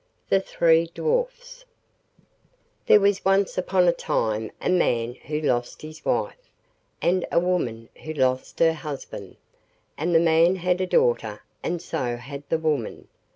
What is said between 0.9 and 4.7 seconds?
DWARFS There was once upon a time a